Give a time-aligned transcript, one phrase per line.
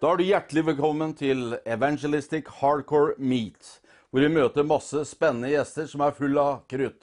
[0.00, 3.66] Da er du hjertelig velkommen til Evangelistic Hardcore Meet,
[4.08, 7.02] hvor vi møter masse spennende gjester som er full av krutt.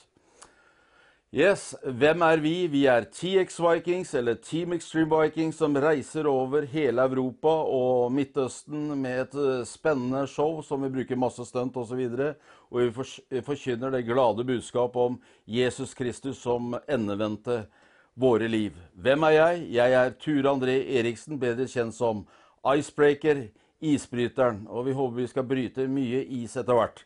[1.30, 2.56] Yes, hvem er vi?
[2.74, 8.90] Vi er TX Vikings, eller Team Extreme Vikings, som reiser over hele Europa og Midtøsten
[8.98, 12.02] med et eh, spennende show som vi bruker masse stunt osv.
[12.02, 12.32] Og, så
[12.72, 12.82] og
[13.30, 17.68] vi forkynner det glade budskap om Jesus Kristus som endevendte
[18.18, 18.74] våre liv.
[18.98, 19.64] Hvem er jeg?
[19.78, 22.26] Jeg er Ture André Eriksen, bedre kjent som
[22.66, 23.48] Icebreaker,
[23.80, 24.66] isbryteren.
[24.70, 27.04] Og vi håper vi skal bryte mye is etter hvert.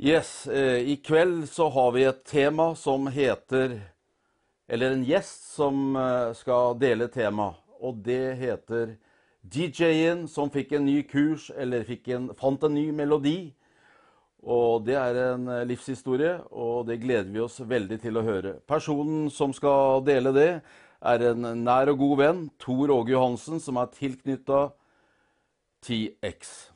[0.00, 3.80] Yes, eh, I kveld så har vi et tema som heter
[4.68, 7.50] Eller en gjest som eh, skal dele tema.
[7.80, 8.94] Og det heter
[9.42, 13.52] DJ-en som fikk en ny kurs, eller en, fant en ny melodi.
[14.40, 18.54] Og det er en eh, livshistorie, og det gleder vi oss veldig til å høre.
[18.68, 20.50] Personen som skal dele det,
[21.00, 24.68] er en nær og god venn, Tor Åge Johansen, som er tilknytta
[25.84, 26.70] TX.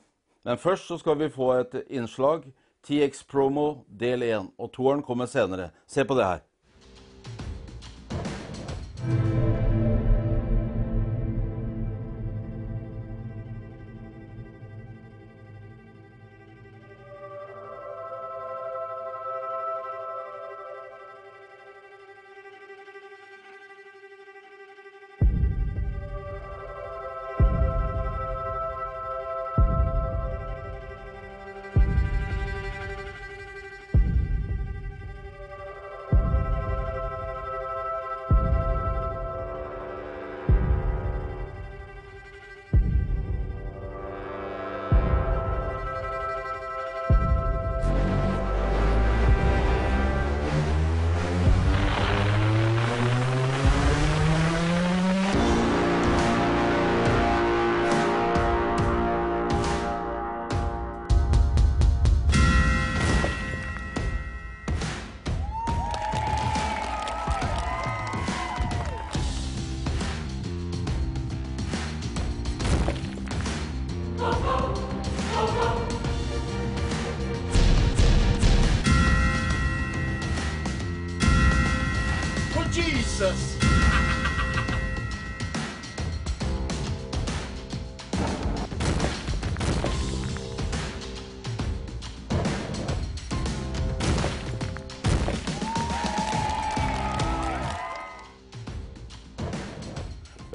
[0.44, 2.45] Men først så skal vi få et innslag.
[2.84, 4.50] TX Promo del 1.
[4.58, 5.70] Og toeren kommer senere.
[5.86, 6.42] Se på det her.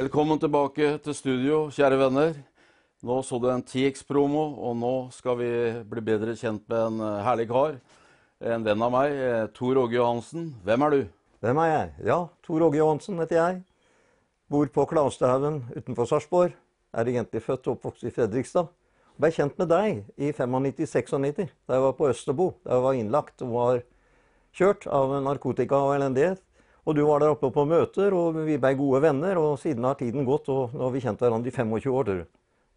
[0.10, 2.38] Velkommen tilbake til studio, kjære venner.
[3.06, 5.50] Nå så du en TX-promo, og nå skal vi
[5.86, 7.76] bli bedre kjent med en eh, herlig kar.
[8.42, 10.48] En venn av meg, eh, Tor Åge Johansen.
[10.66, 11.04] Hvem er du?
[11.46, 11.92] Hvem er jeg?
[12.10, 13.62] Ja, Tor Åge Johansen heter jeg.
[14.50, 16.58] Bor på Klavstehaugen utenfor Sarpsborg.
[16.90, 18.74] Er egentlig født og oppvokst i Fredrikstad.
[19.22, 22.56] Ble kjent med deg i 95-96, da jeg var på Østerbo.
[22.66, 23.86] Da jeg var innlagt og var
[24.58, 26.42] kjørt av narkotika og elendighet.
[26.88, 29.40] Og du var der oppe på møter, og vi ble gode venner.
[29.42, 32.06] Og siden har tiden gått, og nå har vi kjent hverandre i 25 år.
[32.08, 32.28] tror du.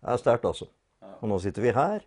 [0.02, 0.66] Det er sterkt, altså.
[1.20, 2.02] Og nå sitter vi her.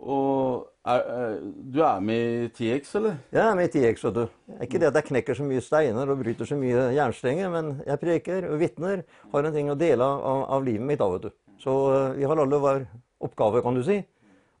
[0.00, 1.34] Og er, er,
[1.72, 3.18] du er med i TX, eller?
[3.32, 4.22] Jeg er med i TX, vet du.
[4.64, 8.00] Ikke det at jeg knekker så mye steiner og bryter så mye jernstenger, men jeg
[8.00, 9.04] preker og vitner.
[9.32, 11.36] Har en ting å dele av, av livet mitt da, vet du.
[11.60, 12.86] Så eh, vi har alle hver
[13.20, 13.98] oppgave, kan du si.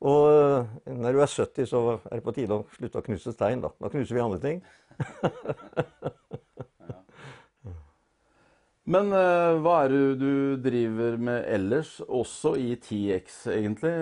[0.04, 3.32] Og eh, når du er 70, så er det på tide å slutte å knuse
[3.32, 3.72] stein, da.
[3.80, 4.60] Da knuser vi andre ting.
[8.90, 13.92] Men uh, hva er det du driver med ellers, også i TX, egentlig?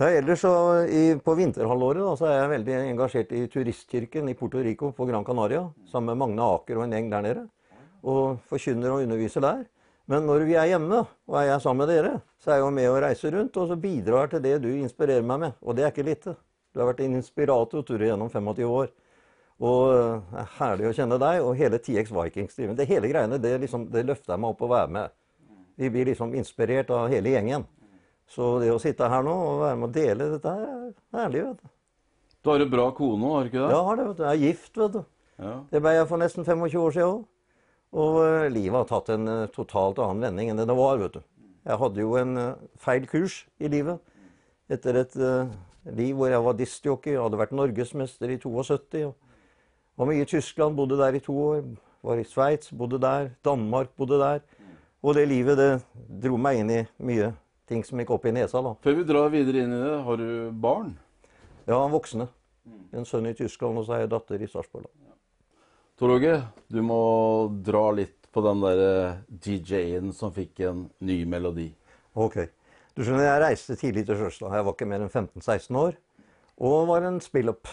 [0.00, 0.52] Ja, ellers så
[0.88, 5.06] i, På vinterhalvåret da, så er jeg veldig engasjert i turistkirken i Porto Rico på
[5.06, 5.66] Gran Canaria.
[5.90, 7.44] Sammen med Magne Aker og en gjeng der nede.
[8.00, 9.60] Og forkynner og underviser der.
[10.10, 12.70] Men når vi er hjemme, og er jeg sammen med dere, så er jeg jo
[12.80, 15.52] med og reiser rundt og så bidrar til det du inspirerer meg med.
[15.60, 16.34] Og det er ikke lite.
[16.72, 18.90] Du har vært en inspirator Tore, gjennom 25 år.
[19.60, 22.76] Og eh, det er herlig å kjenne deg og hele TX Vikings-driven.
[22.78, 25.16] Det hele greiene det, liksom, det løfter meg opp å være med.
[25.80, 27.66] Vi blir liksom inspirert av hele gjengen.
[28.30, 30.66] Så det å sitte her nå og være med å dele dette her,
[31.12, 31.44] er herlig.
[31.48, 31.72] vet du.
[32.40, 33.72] Du har en bra kone, har du ikke det?
[33.74, 34.24] Ja, har det, vet du.
[34.24, 35.00] Jeg er gift, vet du.
[35.40, 35.54] Ja.
[35.72, 37.26] Det ble jeg for nesten 25 år siden òg.
[38.00, 41.16] Og uh, livet har tatt en uh, totalt annen vending enn det det var, vet
[41.18, 41.24] du.
[41.66, 43.98] Jeg hadde jo en uh, feil kurs i livet.
[44.70, 45.48] Etter et eh,
[45.98, 49.00] liv hvor jeg var diskjockey, hadde vært norgesmester i 72.
[49.08, 49.16] og
[50.00, 51.60] var mye i Tyskland, bodde der i to år.
[52.00, 53.30] Var i Sveits, bodde der.
[53.44, 54.40] Danmark, bodde der.
[55.04, 55.70] Og det livet det
[56.24, 57.34] dro meg inn i mye
[57.68, 58.62] ting som gikk opp i nesa.
[58.64, 58.72] da.
[58.80, 60.94] Før vi drar videre inn i det, har du barn?
[61.68, 62.30] Ja, voksne.
[62.96, 64.88] En sønn i Tyskland, og så har jeg datter i Sarpsborg.
[64.88, 65.12] da.
[66.00, 66.32] Tor Åge,
[66.72, 67.02] du må
[67.60, 71.68] dra litt på den der DJ-en som fikk en ny melodi.
[72.16, 72.40] Ok.
[72.96, 74.56] Du skjønner, jeg reiste tidlig til Sjøstad.
[74.56, 76.00] Jeg var ikke mer enn 15-16 år.
[76.56, 77.68] Og var en spill-up.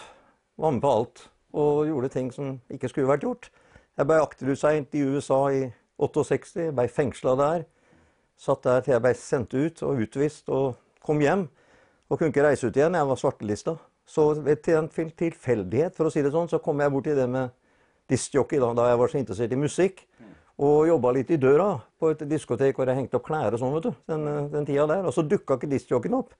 [0.60, 1.24] Var med på alt.
[1.56, 3.50] Og gjorde ting som ikke skulle vært gjort.
[3.98, 5.62] Jeg ble akterutseint i USA i
[5.98, 6.70] 68.
[6.76, 7.64] Ble fengsla der.
[8.38, 11.48] Satt der til jeg ble sendt ut og utvist og kom hjem.
[12.08, 12.94] Og kunne ikke reise ut igjen.
[12.94, 13.76] Jeg var svartelista.
[14.08, 17.50] Så ved en tilfeldighet, for å si det sånn, så kom jeg borti det med
[18.08, 20.06] diskjockey da, da jeg var så interessert i musikk.
[20.58, 23.74] Og jobba litt i døra på et diskotek hvor jeg hengte opp klær og sånn,
[23.76, 23.98] vet du.
[24.10, 24.24] Den,
[24.54, 25.04] den tida der.
[25.06, 26.32] Og så dukka ikke diskjockeyen opp.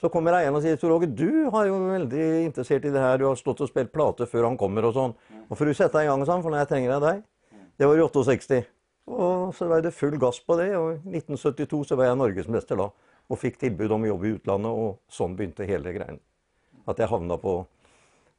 [0.00, 3.18] Så kommer eieren og sier til Roger, du har jo veldig interessert i det her.
[3.20, 5.12] Du har stått og spilt plate før han kommer og sånn.
[5.50, 7.02] Og får du sette deg i gang sånn, for når jeg trenger deg.
[7.04, 7.66] deg.
[7.76, 8.62] Det var i 68.
[9.10, 10.70] Og så var det full gass på det.
[10.78, 12.88] Og i 1972 så var jeg norgesmester da.
[13.30, 16.18] Og fikk tilbud om jobb i utlandet, og sånn begynte hele greien.
[16.88, 17.58] At jeg havna på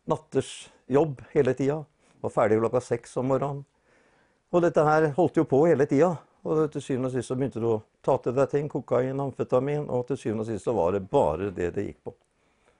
[0.09, 1.83] natters jobb hele tida.
[2.25, 3.63] Var ferdig klokka seks om morgenen.
[4.51, 6.15] Og dette her holdt jo på hele tida.
[6.41, 8.69] Og til syvende og sist så begynte det å ta til deg ting.
[8.71, 9.87] Kokain, amfetamin.
[9.89, 12.15] Og til syvende og sist så var det bare det det gikk på.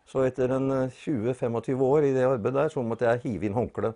[0.09, 3.95] Så etter en 20-25 år i det arbeidet der, så måtte jeg hive inn håndkleet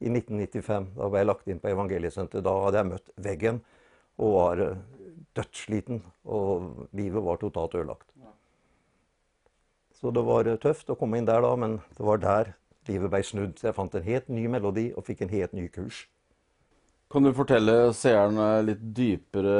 [0.00, 0.90] i 1995.
[0.96, 2.46] Da ble jeg lagt inn på Evangeliesenteret.
[2.46, 3.60] Da hadde jeg møtt veggen
[4.16, 4.64] og var
[5.36, 6.02] dødssliten.
[6.24, 8.08] Og livet var totalt ødelagt.
[9.94, 12.54] Så det var tøft å komme inn der da, men det var der
[12.88, 13.54] livet ble snudd.
[13.58, 16.04] Så jeg fant en helt ny melodi og fikk en helt ny kurs.
[17.12, 19.56] Kan du fortelle seerne litt dypere,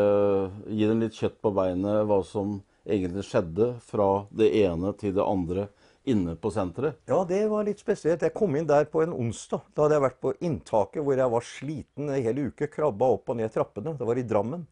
[0.66, 5.24] gi dem litt kjøtt på beinet, hva som egentlig skjedde fra det ene til det
[5.24, 5.68] andre
[6.04, 6.98] inne på senteret?
[7.08, 8.24] Ja, det var litt spesielt.
[8.24, 9.62] Jeg kom inn der på en onsdag.
[9.72, 12.68] Da hadde jeg vært på inntaket hvor jeg var sliten en hel uke.
[12.72, 13.94] Krabba opp og ned trappene.
[13.96, 14.66] Det var i Drammen.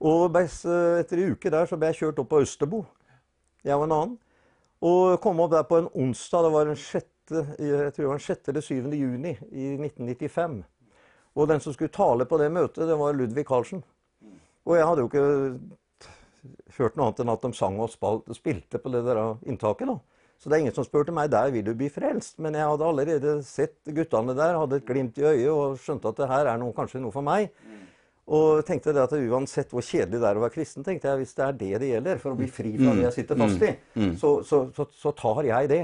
[0.00, 2.82] Og etter en uke der så ble jeg kjørt opp på Østerbo.
[3.66, 4.18] Jeg og en annen.
[4.80, 6.46] Og kom opp der på en onsdag.
[6.46, 7.08] Det var den 6.
[7.60, 8.48] Jeg tror det var den 6.
[8.48, 8.74] eller 7.
[8.96, 10.62] juni i 1995.
[11.38, 13.84] Og den som skulle tale på det møtet, det var Ludvig Carlsen.
[14.66, 15.26] Og jeg hadde jo ikke
[16.78, 17.92] hørt noe annet enn at de sang og
[18.34, 19.86] spilte på det der inntaket.
[19.90, 19.98] da.
[20.40, 22.38] Så det er ingen som spurte meg der vil du bli frelst.
[22.40, 26.22] Men jeg hadde allerede sett guttene der, hadde et glimt i øyet og skjønte at
[26.22, 27.50] det her er noe, kanskje noe for meg.
[28.30, 31.34] Og tenkte det at uansett hvor kjedelig det er å være kristen, tenkte jeg hvis
[31.34, 33.72] det er det det gjelder, for å bli fri fra det jeg sitter fast i,
[34.20, 35.80] så, så, så, så tar jeg det.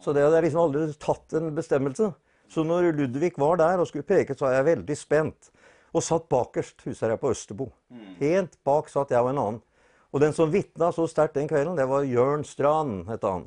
[0.00, 2.08] Så det hadde jeg liksom aldri tatt en bestemmelse.
[2.50, 5.50] Så når Ludvig var der og skulle preke, så var jeg veldig spent.
[5.94, 7.70] Og satt bakerst, husker jeg, på Østerbo.
[8.18, 9.62] Helt bak satt jeg og en annen.
[10.10, 13.46] Og den som vitna så sterkt den kvelden, det var Jørn Strand, het han.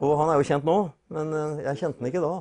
[0.00, 0.76] Og han er jo kjent nå,
[1.12, 2.32] men eh, jeg kjente han ikke da.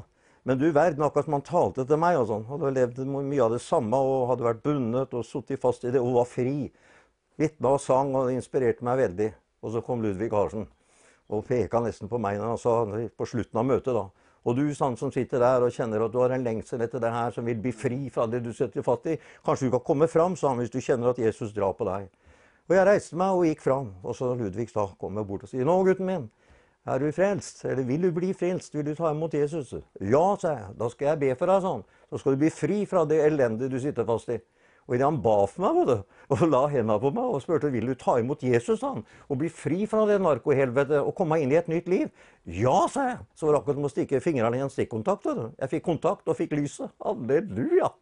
[0.47, 2.47] Men du verden, akkurat som han talte til meg og sånn.
[2.47, 6.01] Hadde levd mye av det samme og hadde vært bundet og sittet fast i det
[6.03, 6.71] og var fri.
[7.39, 9.29] Vitna og sang, og det inspirerte meg veldig.
[9.63, 10.65] Og så kom Ludvig Harsen
[11.31, 12.73] og peka nesten på meg når han sa
[13.15, 14.09] på slutten av møtet da
[14.43, 17.11] og du sånn som sitter der og kjenner at du har en lengsel etter det
[17.13, 20.09] her, som vil bli fri fra det du setter fatt i, kanskje du kan komme
[20.11, 22.09] fram, sa han, hvis du kjenner at Jesus drar på deg.
[22.69, 23.91] Og jeg reiste meg og gikk fram.
[24.03, 26.29] Og så Ludvig da kommer bort og sier, 'Nå, gutten min,
[26.85, 27.65] er du frelst?
[27.65, 28.75] Eller vil du bli frelst?
[28.75, 30.67] Vil du ta imot Jesus?' 'Ja', sa jeg.
[30.77, 31.83] 'Da skal jeg be for deg', sånn.
[32.09, 34.39] 'Så skal du bli fri fra det elendige du sitter fast i'.
[34.83, 35.93] Og idet han ba for meg du,
[36.33, 39.51] og la hendene på meg og spurte vil du ta imot Jesus han, og bli
[39.51, 42.09] fri fra det narkohelvetet og komme inn i et nytt liv.
[42.43, 43.21] Ja, sa jeg.
[43.37, 45.29] Så var det akkurat som å stikke fingrene i en stikkontakt.
[45.59, 46.91] Jeg fikk kontakt og fikk lyset.
[47.03, 47.93] Halleluja.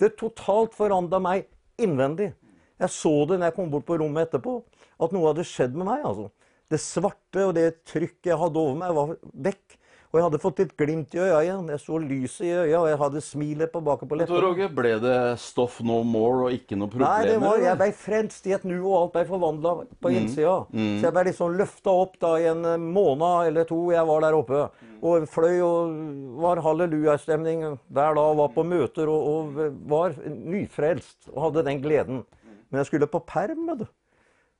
[0.00, 1.44] Det totalt forandra meg
[1.80, 2.32] innvendig.
[2.80, 4.58] Jeg så det når jeg kom bort på rommet etterpå,
[5.04, 6.08] at noe hadde skjedd med meg.
[6.08, 6.30] altså.
[6.72, 9.14] Det svarte og det trykket jeg hadde over meg, var
[9.50, 9.76] vekk.
[10.14, 11.70] Og jeg hadde fått et glimt i øya igjen.
[11.72, 14.42] Jeg så lyset i øya, og jeg hadde smilet på baken på leppene.
[14.44, 17.24] Roger, ble det stoff no more og ikke noe problemer?
[17.24, 20.18] Nei, det var, jeg ble frelst i et nu, og alt ble forvandla på mm.
[20.20, 20.52] innsida.
[20.70, 20.92] Mm.
[21.00, 24.22] Så jeg ble liksom løfta opp da i en eh, måned eller to jeg var
[24.22, 24.62] der oppe.
[25.02, 25.98] Og fløy og
[26.46, 32.22] var hallelujastemning hver dag, var på møter og, og var nyfrelst og hadde den gleden.
[32.70, 33.88] Men jeg skulle på perm, vet du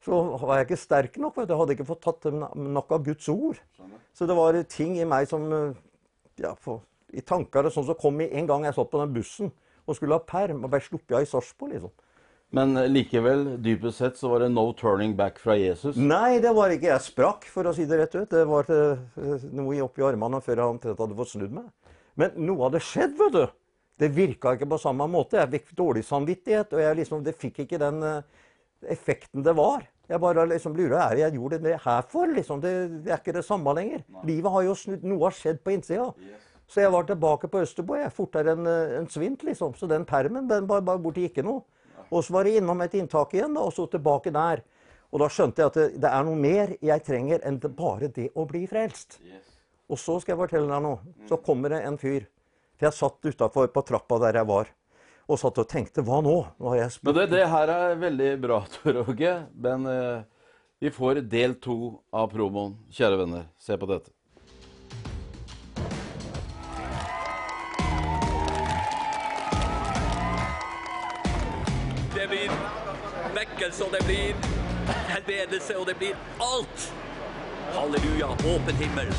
[0.05, 1.41] så var jeg ikke sterk nok.
[1.41, 3.61] Jeg hadde ikke fått tatt nok av Guds ord.
[4.15, 5.77] Så det var ting i meg som eh,
[6.43, 6.85] ja, for,
[7.15, 9.53] I tanker og sånn som kom i en gang jeg satt på den bussen
[9.85, 11.75] og skulle ha perm og ble sluppet av i Sarpsborg.
[11.75, 11.93] Liksom.
[12.55, 15.99] Men likevel, dypest sett, så var det no turning back fra Jesus?
[15.99, 16.93] Nei, det var ikke.
[16.93, 18.29] Jeg sprakk, for å si det rett ut.
[18.31, 21.67] Det var eh, noe oppi armene før jeg omtrent hadde fått snudd meg.
[22.21, 23.45] Men noe hadde skjedd, vet du.
[23.99, 25.41] Det virka ikke på samme måte.
[25.41, 28.01] Jeg fikk dårlig samvittighet, og liksom, det fikk ikke den
[28.91, 29.85] effekten det var.
[30.09, 32.27] Jeg bare liksom lurer er jeg gjorde det her for.
[32.29, 32.61] liksom.
[32.61, 32.73] Det,
[33.05, 34.03] det er ikke det samme lenger.
[34.13, 34.25] Nei.
[34.35, 35.07] Livet har jo snudd.
[35.09, 36.11] Noe har skjedd på innsida.
[36.21, 36.51] Yes.
[36.69, 39.45] Så jeg var tilbake på Østerbo jeg fortere enn en svint.
[39.47, 39.75] liksom.
[39.79, 41.65] Så den permen den var bare borti ikke noe.
[42.11, 44.61] Og så var det innom et inntak igjen, da, og så tilbake der.
[45.15, 48.11] Og da skjønte jeg at det, det, er noe mer jeg trenger enn det bare
[48.13, 49.21] det å bli frelst.
[49.25, 49.53] Yes.
[49.89, 51.15] Og så skal jeg fortelle deg noe.
[51.31, 52.27] Så kommer det en fyr.
[52.75, 54.73] For jeg satt utafor på trappa der jeg var.
[55.25, 56.37] Og satt og tenkte hva nå?
[56.61, 59.37] Nå har jeg spurt Men det, det her er veldig bra, Tor Åge.
[59.67, 60.27] Men eh,
[60.85, 61.79] vi får del to
[62.13, 62.77] av promoen.
[62.93, 64.13] Kjære venner, se på dette.
[72.15, 72.53] Det blir
[73.35, 74.47] vekkelse, og det blir
[75.11, 76.15] helbredelse, og det blir
[76.45, 76.89] alt.
[77.75, 79.13] Halleluja, åpen himmel.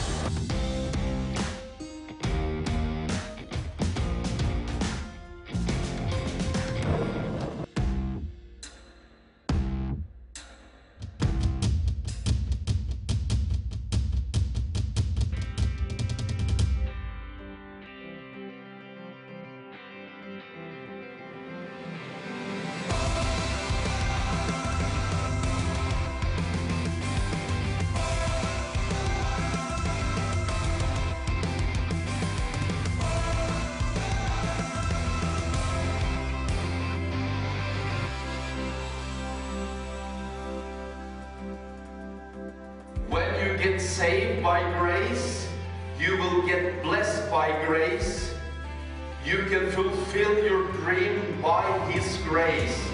[43.72, 45.48] Get saved by grace,
[46.00, 48.31] you will get blessed by grace.
[49.25, 52.85] You can fulfill your dream by His grace.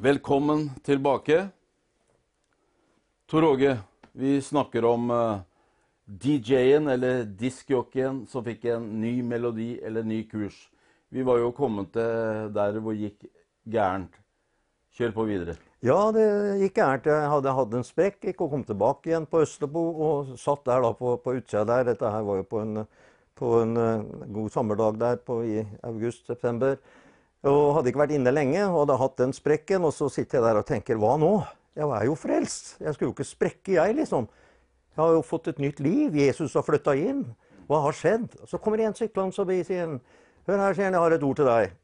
[0.00, 1.48] Velkommen tilbake.
[3.26, 3.78] Tor Åge,
[4.12, 5.38] vi snakker om eh,
[6.06, 10.54] DJ-en, eller diskjockeyen, som fikk en ny melodi eller ny kurs.
[11.10, 13.26] Vi var jo kommet til der hvor det gikk
[13.66, 14.14] gærent.
[14.94, 15.56] Kjør på videre.
[15.82, 16.28] Ja, det
[16.62, 17.10] gikk gærent.
[17.10, 20.86] Jeg hadde hatt en sprekk, gikk og kom tilbake igjen på Østerbo og satt der
[20.86, 21.88] da på, på utsida der.
[21.90, 22.84] Dette her var jo på en,
[23.34, 24.06] på en eh,
[24.38, 26.78] god sommerdag der på, i august-september.
[27.46, 29.84] Og hadde ikke vært inne lenge og hadde hatt den sprekken.
[29.86, 31.32] Og så sitter jeg der og tenker hva nå?
[31.78, 32.72] Jeg er jo frelst.
[32.82, 34.26] Jeg skulle jo ikke sprekke, jeg, liksom.
[34.96, 36.16] Jeg har jo fått et nytt liv.
[36.18, 37.22] Jesus har flytta inn.
[37.68, 38.32] Hva har skjedd?
[38.50, 40.00] Så kommer en syklende og sier han,
[40.48, 41.74] Hør her, sier han, jeg har et ord til deg.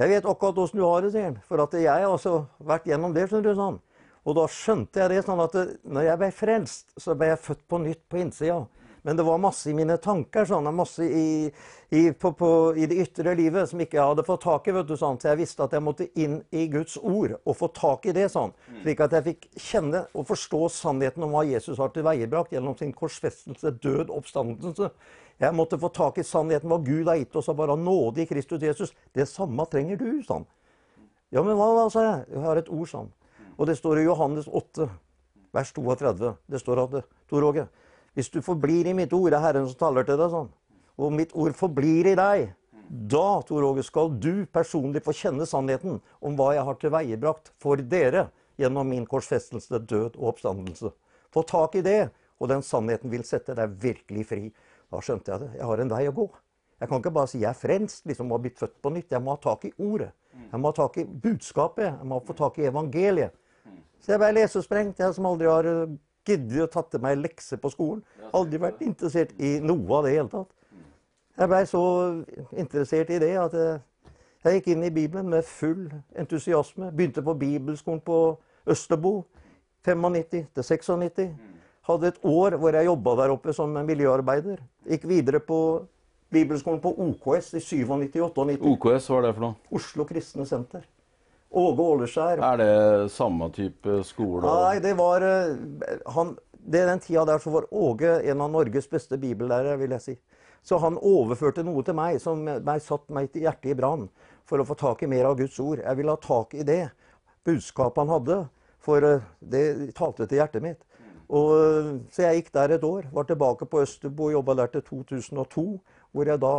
[0.00, 1.38] Jeg vet akkurat åssen du har det, sier han.
[1.48, 2.34] For at jeg har også
[2.68, 3.56] vært gjennom det, skjønner du.
[3.58, 3.80] sånn.
[4.28, 5.56] Og da skjønte jeg det sånn at
[5.88, 8.60] når jeg ble frelst, så ble jeg født på nytt på innsida.
[9.02, 11.46] Men det var masse i mine tanker, sånn, masse i,
[11.88, 14.74] i, på, på, i det ytre livet som ikke jeg hadde fått tak i.
[14.76, 15.16] vet du, sånn.
[15.20, 18.28] Så jeg visste at jeg måtte inn i Guds ord og få tak i det.
[18.34, 18.52] sånn.
[18.82, 22.92] Slik at jeg fikk kjenne og forstå sannheten om hva Jesus har tilveiebrakt gjennom sin
[22.96, 24.92] korsfestelse, død, oppstandelse.
[25.40, 28.28] Jeg måtte få tak i sannheten hva Gud har gitt oss av bare nåde i
[28.28, 28.92] Kristus Jesus.
[29.16, 30.44] Det samme trenger du, han.
[31.32, 32.24] Ja, men hva da, sa jeg.
[32.34, 33.12] Jeg har et ord, han.
[33.56, 34.88] Og det står i Johannes 8,
[35.56, 36.34] vers 32.
[36.50, 36.98] Det står at
[37.30, 37.64] Tor Åge,
[38.20, 40.50] hvis du forblir i mitt ord, er Herren som taler til deg, sånn.
[41.00, 42.50] Og mitt ord forblir i deg.
[42.90, 47.80] Da, Tor Åge, skal du personlig få kjenne sannheten om hva jeg har tilveiebrakt for
[47.80, 48.26] dere
[48.60, 50.90] gjennom min korsfestelse, død og oppstandelse.
[51.32, 52.10] Få tak i det,
[52.42, 54.50] og den sannheten vil sette deg virkelig fri.
[54.90, 55.50] Da skjønte jeg det.
[55.62, 56.28] Jeg har en vei å gå.
[56.80, 59.14] Jeg kan ikke bare si jeg er frelst, liksom og har blitt født på nytt.
[59.14, 60.10] Jeg må ha tak i ordet.
[60.42, 61.88] Jeg må ha tak i budskapet.
[61.88, 63.36] Jeg må få tak i evangeliet.
[64.00, 67.60] Så jeg ble lesesprengt, jeg som aldri har eh, giddet å tatt til meg lekser
[67.60, 68.02] på skolen.
[68.36, 70.50] Aldri vært interessert i noe av det i hele tatt.
[71.40, 71.82] Jeg blei så
[72.52, 73.78] interessert i det at jeg,
[74.44, 75.86] jeg gikk inn i Bibelen med full
[76.18, 76.90] entusiasme.
[76.92, 78.18] Begynte på bibelskolen på
[78.68, 79.22] Østerbo
[79.86, 81.30] 95 til 96.
[81.88, 84.60] Hadde et år hvor jeg jobba der oppe som miljøarbeider.
[84.90, 85.60] Gikk videre på
[86.30, 88.60] bibelskolen på OKS i 97-98.
[88.60, 89.56] OKS, hva er det for noe?
[89.74, 90.84] Oslo Kristne Senter.
[91.50, 92.42] Åge Åleskjær.
[92.46, 94.46] Er det samme type skole?
[94.46, 98.86] Nei, det var eh, han, det Den tida der så var Åge en av Norges
[98.90, 100.16] beste bibellærere, vil jeg si.
[100.62, 104.08] Så han overførte noe til meg som meg satt meg til hjertet i brann
[104.46, 105.80] for å få tak i mer av Guds ord.
[105.82, 106.84] Jeg ville ha tak i det
[107.46, 108.38] budskapet han hadde,
[108.84, 110.84] for eh, det talte til hjertet mitt.
[111.30, 113.08] Og, eh, så jeg gikk der et år.
[113.14, 115.66] Var tilbake på Østerbo og jobba der til 2002.
[116.10, 116.54] Hvor jeg da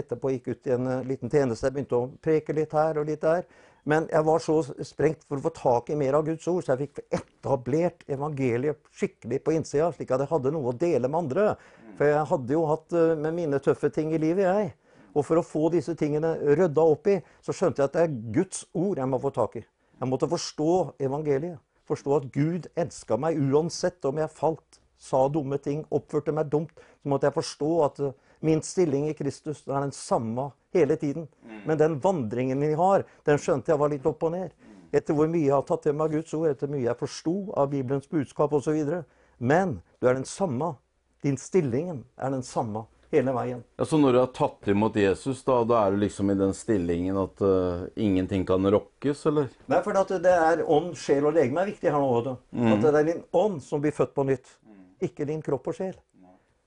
[0.00, 1.68] etterpå gikk ut i en eh, liten tjeneste.
[1.68, 3.46] Jeg begynte å preke litt her og litt der.
[3.86, 6.74] Men jeg var så sprengt for å få tak i mer av Guds ord, så
[6.74, 11.20] jeg fikk etablert evangeliet skikkelig på innsida, slik at jeg hadde noe å dele med
[11.20, 11.52] andre.
[11.96, 14.72] For jeg hadde jo hatt eh, med mine tøffe ting i livet, jeg.
[15.16, 18.18] Og for å få disse tingene rydda opp i, så skjønte jeg at det er
[18.34, 19.62] Guds ord jeg må få tak i.
[19.96, 20.72] Jeg måtte forstå
[21.06, 21.62] evangeliet.
[21.86, 26.74] Forstå at Gud elska meg uansett om jeg falt, sa dumme ting, oppførte meg dumt.
[26.74, 31.28] Så måtte jeg forstå at eh, min stilling i Kristus er den samme hele tiden.
[31.66, 34.56] Men den vandringen vi har, den skjønte jeg var litt opp og ned.
[34.94, 37.00] Etter hvor mye jeg har tatt til meg av Guds ord, etter hvor mye jeg
[37.00, 39.00] forsto av Bibelens budskap osv.
[39.38, 40.76] Men du er den samme.
[41.24, 43.64] Din stillingen er den samme hele veien.
[43.76, 46.54] Ja, Så når du har tatt imot Jesus, da, da er du liksom i den
[46.54, 49.50] stillingen at uh, ingenting kan rokkes, eller?
[49.70, 52.36] Nei, for at det er ånd, sjel og legeme er viktig her nå.
[52.50, 52.70] Mm.
[52.74, 54.56] At det er din ånd som blir født på nytt,
[55.02, 55.96] ikke din kropp og sjel.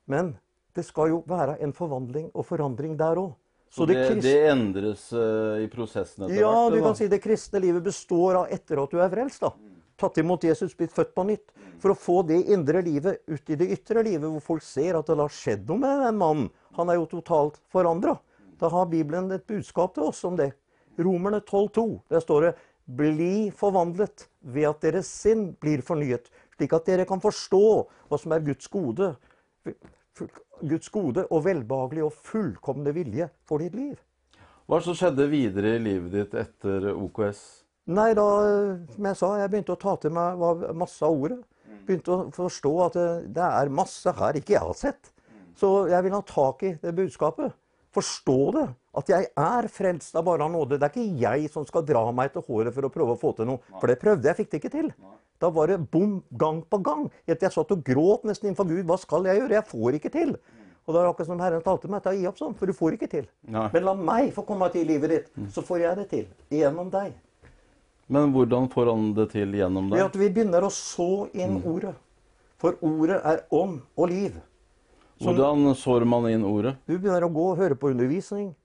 [0.09, 0.33] Men
[0.75, 3.33] det skal jo være en forvandling og forandring der òg.
[3.69, 6.73] Så det, det endres uh, i prosessen etter Ja, hvert?
[6.73, 9.43] du kan si det kristne livet består av etter at du er frelst.
[9.45, 9.51] da.
[9.99, 11.51] Tatt imot Jesus, blitt født på nytt.
[11.83, 15.11] For å få det indre livet ut i det ytre livet, hvor folk ser at
[15.11, 16.49] det har skjedd noe med den mannen.
[16.79, 18.15] Han er jo totalt forandra.
[18.59, 20.49] Da har Bibelen et budskap til oss om det.
[20.99, 21.85] Romerne 12,2.
[22.09, 22.53] Der står det
[22.89, 27.61] bli forvandlet ved at deres sinn blir fornyet, slik at dere kan forstå
[28.09, 29.11] hva som er Guds gode,
[30.61, 33.95] Guds gode og velbehagelige og fullkomne vilje for ditt liv.
[34.69, 37.39] Hva som skjedde videre i livet ditt etter OKS?
[37.89, 38.25] Nei, da,
[38.93, 40.43] som jeg sa, jeg begynte å ta til meg
[40.77, 41.39] masse av ordet.
[41.87, 43.07] Begynte å forstå at det,
[43.39, 45.09] det er masse her ikke jeg har sett.
[45.57, 47.55] Så jeg vil ha tak i det budskapet.
[47.95, 48.67] Forstå det.
[48.99, 50.77] At jeg er frelst av bare nåde.
[50.77, 53.33] Det er ikke jeg som skal dra meg etter håret for å prøve å få
[53.37, 53.63] til noe.
[53.79, 54.91] For det prøvde jeg, fikk det ikke til.
[55.39, 57.05] Da var det bom gang på gang.
[57.27, 58.83] Helt jeg satt og gråt nesten innenfor Gud.
[58.89, 59.55] Hva skal jeg gjøre?
[59.55, 60.33] Jeg får ikke til.
[60.87, 62.01] Og da er det akkurat som Herren talte meg.
[62.03, 63.25] Ta gi opp sånn, for du får ikke til.
[63.47, 63.69] Nei.
[63.73, 66.25] Men la meg få komme til i livet ditt, så får jeg det til.
[66.51, 67.13] Gjennom deg.
[68.09, 70.05] Men hvordan får han det til gjennom Ved deg?
[70.09, 71.93] at vi begynner å så inn ordet.
[72.59, 74.33] For ordet er ånd og liv.
[75.21, 76.75] Som- Hvordan sår man inn ordet?
[76.87, 78.55] Du begynner å gå og høre på undervisning.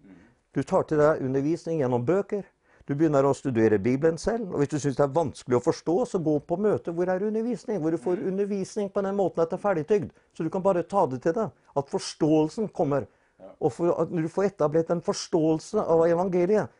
[0.54, 2.44] Du tar til deg undervisning gjennom bøker.
[2.84, 4.50] Du begynner å studere Bibelen selv.
[4.52, 7.24] Og hvis du syns det er vanskelig å forstå, så gå på møte hvor er
[7.24, 7.80] undervisning.
[7.80, 10.10] Hvor du får undervisning på den måten at det er ferdigtygd.
[10.36, 11.52] Så du kan bare ta det til deg.
[11.80, 13.08] At forståelsen kommer.
[13.56, 16.72] Og for, at når du får etablert en forståelse av evangeliet,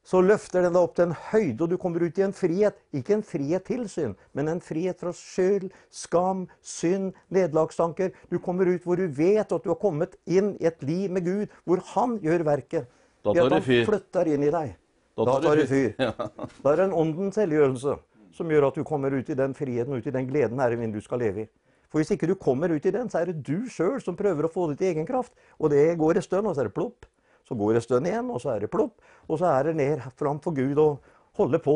[0.00, 2.78] så løfter den deg opp til en høyde, og du kommer ut i en frihet.
[2.96, 8.14] Ikke en frihet til synd, men en frihet fra skyld, skam, synd, nederlagstanker.
[8.32, 11.28] Du kommer ut hvor du vet at du har kommet inn i et liv med
[11.28, 12.88] Gud, hvor Han gjør verket.
[13.20, 13.84] Da tar at det han fyr.
[13.90, 14.72] flytter inn i deg.
[15.16, 15.94] Da tar da tar det fyr.
[15.98, 16.12] Ja.
[16.62, 17.96] Da er det en åndens helliggjørelse
[18.34, 21.00] som gjør at du kommer ut i den friheten, ut i den gleden Herre du
[21.00, 21.48] skal leve i.
[21.90, 24.46] For hvis ikke du kommer ut i den, så er det du sjøl som prøver
[24.46, 25.34] å få det til egen kraft.
[25.58, 27.08] Og det går en stund, og så er det plopp.
[27.48, 29.00] Så går det en stund igjen, og så er det plopp.
[29.26, 31.74] Og så er det ned framfor Gud og holde på.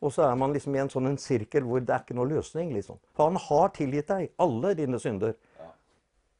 [0.00, 2.30] Og så er man liksom i en sånn en sirkel hvor det er ikke noe
[2.32, 2.96] løsning, liksom.
[3.12, 5.36] For han har tilgitt deg alle dine synder.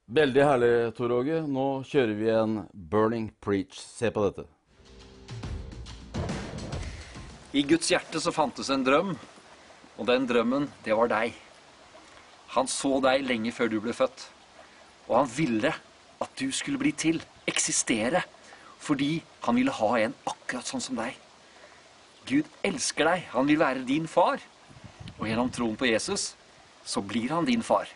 [0.05, 1.45] Veldig herlig, Tor Åge.
[1.49, 3.77] Nå kjører vi en Burning Preach.
[3.81, 4.49] Se på dette.
[7.55, 9.13] I Guds hjerte så fantes en drøm,
[9.95, 11.37] og den drømmen, det var deg.
[12.57, 14.25] Han så deg lenge før du ble født,
[15.07, 18.25] og han ville at du skulle bli til, eksistere,
[18.83, 21.15] fordi han ville ha en akkurat sånn som deg.
[22.27, 24.43] Gud elsker deg, han vil være din far,
[25.15, 26.33] og gjennom troen på Jesus
[26.83, 27.87] så blir han din far.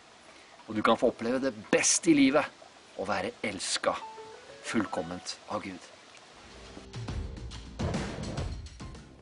[0.69, 2.47] Og du kan få oppleve det beste i livet,
[2.95, 3.91] å være elska
[4.71, 5.98] fullkomment av Gud.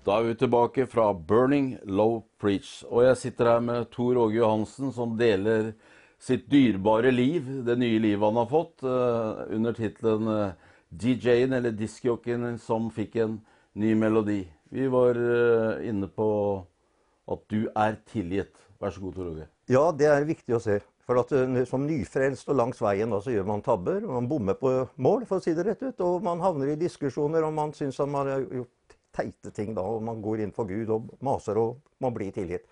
[0.07, 2.85] Da er vi tilbake fra Burning Low Preach.
[2.87, 5.73] Og jeg sitter her med Tor Åge Johansen, som deler
[6.23, 10.53] sitt dyrebare liv, det nye livet han har fått, eh, under tittelen eh,
[10.95, 13.35] DJ-en, eller diskjockeyen, som fikk en
[13.75, 14.45] ny melodi.
[14.71, 16.29] Vi var eh, inne på
[17.27, 18.55] at du er tilgitt.
[18.79, 19.49] Vær så god, Tor Åge.
[19.67, 20.79] Ja, det er viktig å se.
[21.03, 21.35] For at
[21.67, 24.07] Som nyfrelst og langs veien da, så gjør man tabber.
[24.07, 25.99] Man bommer på mål, for å si det rett ut.
[25.99, 28.71] Og man havner i diskusjoner, om man syns man har gjort
[29.17, 29.83] teite ting da.
[29.83, 32.67] Og man går inn for Gud og maser, og man blir tilgitt.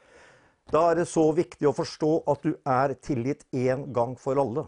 [0.72, 4.66] Da er det så viktig å forstå at du er tilgitt én gang for alle.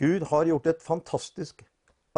[0.00, 1.62] Gud har gjort et fantastisk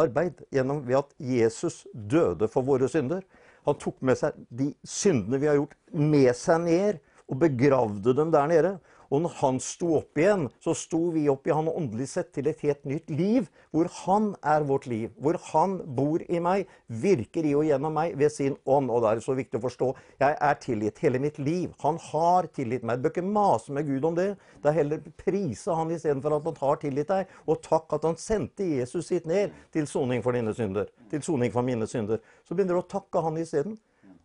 [0.01, 3.23] arbeid gjennom ved at Jesus døde for våre synder.
[3.67, 8.31] Han tok med seg de syndene vi har gjort, med seg ned og begravde dem
[8.33, 8.73] der nede.
[9.13, 12.49] Og når han sto opp igjen, så sto vi opp i han åndelig sett til
[12.51, 15.11] et helt nytt liv, hvor han er vårt liv.
[15.21, 18.91] Hvor han bor i meg, virker i og gjennom meg ved sin ånd.
[18.91, 19.91] Og da er det så viktig å forstå
[20.21, 21.73] jeg er tilgitt hele mitt liv.
[21.83, 22.99] Han har tilgitt meg.
[22.99, 24.29] Du bør ikke mase med Gud om det.
[24.63, 27.35] Det er heller prise han istedenfor at han har tilgitt deg.
[27.47, 30.89] Og takk at han sendte Jesus sitt ned til soning for dine synder.
[31.11, 32.19] Til soning for mine synder.
[32.47, 33.77] Så begynner du å takke han isteden.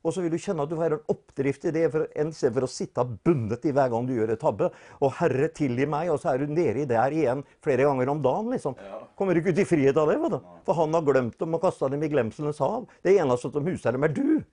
[0.03, 2.55] Og så vil du kjenne at du har en oppdrift i det, for, en sted
[2.57, 4.71] for å sitte bundet i hver gang du gjør et tabbe.
[5.01, 8.23] Og 'Herre, tilgi meg', og så er du nede i der igjen flere ganger om
[8.23, 8.51] dagen.
[8.51, 8.75] liksom.
[9.17, 10.19] Kommer du ikke ut i frihet av det?
[10.23, 10.41] vet du?
[10.67, 12.89] For han har glemt dem og kasta dem i glemselens hav.
[13.03, 14.45] Det eneste som huser dem, er du.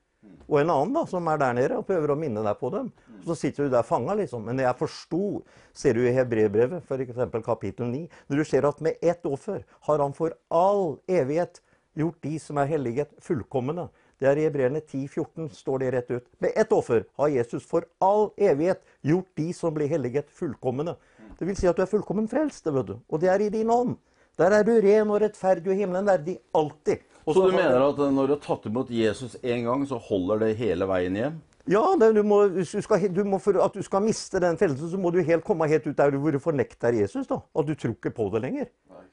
[0.50, 2.90] Og en annen da, som er der nede og prøver å minne deg på dem.
[3.26, 4.46] Så sitter du der fanga, liksom.
[4.48, 7.20] Men jeg forsto, ser du i Hebreerbrevet, f.eks.
[7.46, 11.62] kapittel 9, når du ser at med ett offer har han for all evighet
[12.00, 13.90] gjort de som er helliget, fullkomne.
[14.20, 16.26] Det er i Hebreerne 10,14 står det rett ut.
[16.44, 20.98] Med ett offer har Jesus for all evighet gjort de som blir helliget, fullkomne.
[21.40, 22.98] Det vil si at du er fullkommen frelst, det vet du.
[23.08, 23.96] Og det er i din ånd.
[24.40, 27.06] Der er du ren og rettferdig, og himmelen er de alltid.
[27.26, 30.44] Og Så du mener at når du har tatt imot Jesus én gang, så holder
[30.44, 31.40] det hele veien hjem?
[31.70, 34.90] Ja, det, du må, du skal, du må, for at du skal miste den frelsen,
[34.90, 37.28] så må du helt komme helt ut der hvor du fornekter Jesus.
[37.30, 37.40] da.
[37.56, 38.72] At du tror ikke på det lenger.
[38.90, 39.04] Nei,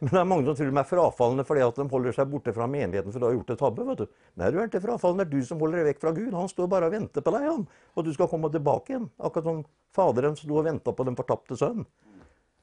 [0.00, 2.54] Men det er mange som tror de er frafallende fordi at de holder seg borte
[2.56, 3.86] fra menigheten for du har gjort et tabbe.
[3.88, 4.06] vet du.
[4.40, 5.26] Nei, du er ikke frafallende.
[5.28, 6.32] Det er du som holder deg vekk fra Gud.
[6.36, 7.66] Han står bare og venter på deg, han.
[7.94, 9.08] Og du skal komme tilbake igjen.
[9.18, 9.62] Akkurat som
[9.98, 11.86] Faderen sto og venta på den fortapte sønn.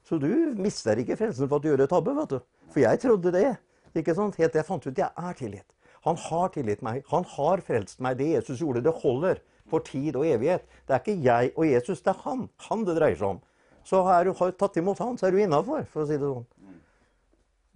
[0.06, 0.28] Så du
[0.62, 2.38] mister ikke frelsen for at du gjør et tabbe, vet du.
[2.70, 3.56] For jeg trodde det.
[3.96, 4.38] ikke sant?
[4.38, 5.68] Helt til jeg fant ut jeg er tilgitt.
[6.06, 7.02] Han har tilgitt meg.
[7.10, 8.18] Han har frelst meg.
[8.20, 10.62] Det Jesus gjorde, det holder for tid og evighet.
[10.86, 12.46] Det er ikke jeg og Jesus, det er han.
[12.68, 13.40] Han det dreier seg om.
[13.86, 16.26] Så er du har tatt imot han, så er du innafor, for å si det
[16.26, 16.46] sånn.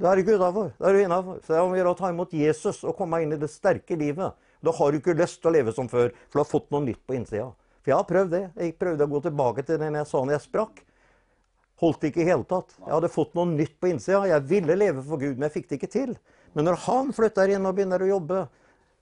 [0.01, 0.71] Da er du innafor.
[0.81, 1.41] Da er du innafor.
[1.45, 3.51] Så det er om å gjøre å ta imot Jesus og komme inn i det
[3.53, 4.37] sterke livet.
[4.65, 6.85] Da har du ikke lyst til å leve som før, for du har fått noe
[6.87, 7.51] nytt på innsida.
[7.81, 8.45] For jeg har prøvd det.
[8.61, 10.81] Jeg prøvde å gå tilbake til den jeg sa når jeg sprakk.
[11.81, 12.73] Holdt ikke i hele tatt.
[12.79, 14.23] Jeg hadde fått noe nytt på innsida.
[14.29, 16.17] Jeg ville leve for Gud, men jeg fikk det ikke til.
[16.57, 18.43] Men når han flytter inn og begynner å jobbe,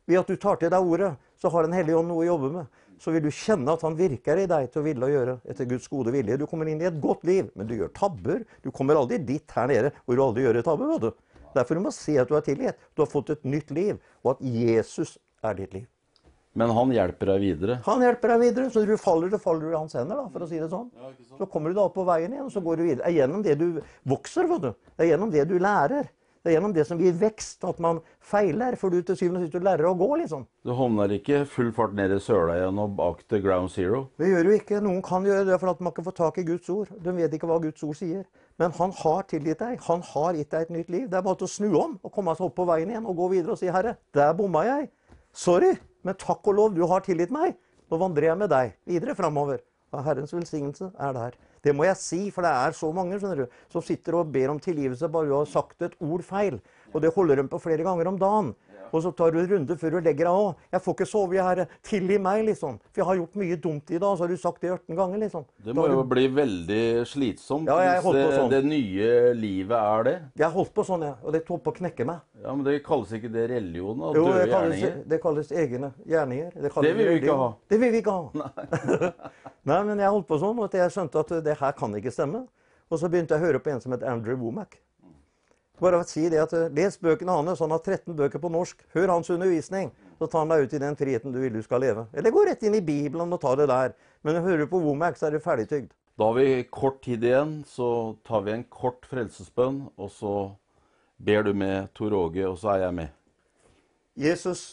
[0.08, 2.50] ved at du tar til deg ordet, så har Den hellige ånd noe å jobbe
[2.54, 2.78] med.
[2.98, 5.68] Så vil du kjenne at han virker i deg til å ville å gjøre etter
[5.70, 6.38] Guds gode vilje.
[6.40, 8.42] Du kommer inn i et godt liv, men du gjør tabber.
[8.64, 10.88] Du kommer aldri dit her nede hvor du aldri gjør et tabbe.
[10.90, 11.12] vet du.
[11.54, 12.82] Derfor du må se at du er tilgitt.
[12.94, 15.86] Du har fått et nytt liv, og at Jesus er ditt liv.
[16.58, 17.78] Men han hjelper deg videre.
[17.86, 20.26] Han hjelper deg videre, så når du faller, så faller du i hans hender, da,
[20.32, 20.88] for å si det sånn.
[21.38, 23.02] Så kommer du da opp på veien igjen, og så går du videre.
[23.04, 23.66] Det er gjennom det du
[24.10, 24.70] vokser, vet du.
[24.96, 26.08] Det er gjennom det du lærer.
[26.48, 29.50] Det er gjennom det som gir vekst, at man feiler, for du til syvende og
[29.50, 30.46] sist lærer å gå, liksom.
[30.64, 34.06] Du havner ikke full fart ned i søla igjen og bak til ground zero.
[34.16, 34.78] Det gjør jo ikke.
[34.80, 36.94] Noen kan gjøre det for at man ikke får tak i Guds ord.
[37.04, 38.22] De vet ikke hva Guds ord sier.
[38.56, 39.82] Men han har tilgitt deg.
[39.90, 41.04] Han har gitt deg et nytt liv.
[41.12, 43.28] Det er bare å snu om og komme seg opp på veien igjen og gå
[43.34, 44.88] videre og si, 'Herre, der bomma jeg.
[45.36, 47.60] Sorry, men takk og lov, du har tilgitt meg.
[47.92, 49.60] Nå vandrer jeg med deg videre framover.'
[49.92, 51.36] Og Herrens velsignelse er der.
[51.64, 54.52] Det må jeg si, for det er så mange skjønner du, som sitter og ber
[54.52, 56.60] om tilgivelse bare du har sagt et ord feil.
[56.94, 58.54] Og det holder de på flere ganger om dagen.
[58.92, 60.54] Og så tar du en runde før du legger deg òg.
[60.72, 61.66] 'Jeg får ikke sove, Herre.
[61.82, 62.78] Tilgi meg', liksom.
[62.92, 64.16] For jeg har gjort mye dumt i dag.
[64.16, 65.44] Så har du sagt det 18 ganger, liksom.
[65.64, 68.50] Det må jo du- bli veldig slitsomt Ja, hvis det, sånn.
[68.50, 70.22] det nye livet er det.
[70.38, 71.14] Jeg holdt på sånn, jeg.
[71.24, 72.20] Og det holdt på å knekke meg.
[72.42, 73.98] Ja, Men det kalles ikke det religion?
[73.98, 75.08] Jo, Døde det kalles, gjerninger?
[75.08, 76.50] det kalles egne gjerninger.
[76.54, 77.38] Det, Det vil vi ikke religion.
[77.38, 77.54] ha.
[77.68, 78.30] Det vil vi ikke ha.
[79.64, 82.46] Nei, men jeg holdt på sånn at jeg skjønte at det her kan ikke stemme.
[82.90, 84.78] Og så begynte jeg å høre på en som het Andrew Womack.
[85.78, 87.60] Bare si det at eh, Les bøkene hans.
[87.62, 88.82] Han har 13 bøker på norsk.
[88.94, 89.92] Hør hans undervisning.
[90.18, 92.08] Så tar han deg ut i den friheten du vil du skal leve.
[92.12, 93.94] Eller gå rett inn i Bibelen og ta det der.
[94.26, 95.92] Men hører du på Womack, så er det ferdigtygd.
[96.18, 100.32] Da har vi kort tid igjen, så tar vi en kort frelsesbønn, og så
[101.22, 103.12] ber du med Tor Åge, og så er jeg med.
[104.18, 104.64] Jesus.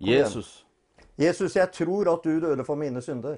[0.00, 0.64] Jesus,
[1.20, 3.36] Jesus, jeg tror at du døde for mine synder.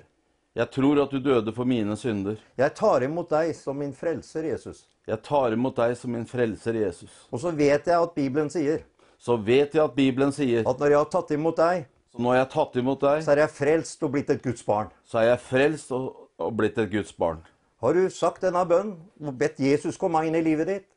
[0.56, 2.38] Jeg tror at du døde for mine synder.
[2.56, 4.86] Jeg tar imot deg som min frelser, Jesus.
[5.06, 7.12] Jeg tar imot deg som min frelser, Jesus.
[7.28, 8.86] Og så vet jeg at Bibelen sier
[9.18, 12.32] Så vet jeg at Bibelen sier at når jeg har tatt imot deg, så nå
[12.32, 14.90] har tatt imot deg, så er jeg frelst og blitt et Guds barn.
[15.04, 17.40] så er jeg frelst og, og blitt et Guds barn.
[17.80, 20.88] Har du sagt denne bønnen og bedt Jesus komme inn i livet ditt,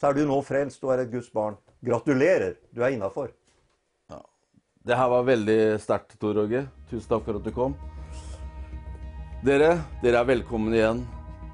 [0.00, 1.56] så er du nå frelst og er et Guds barn.
[1.84, 3.32] Gratulerer, du er innafor.
[4.88, 6.64] Det her var veldig sterkt, Tor Åge.
[6.88, 7.76] Tusen takk for at du kom.
[9.38, 11.04] Dere, dere er velkommen igjen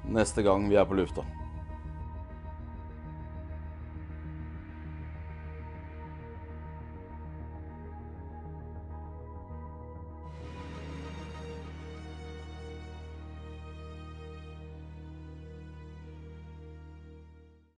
[0.09, 1.21] neste gang vi er på lufta.